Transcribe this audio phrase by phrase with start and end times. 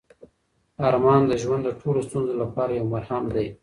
[0.87, 3.47] ارمان د ژوند د ټولو ستونزو لپاره یو مرهم دی.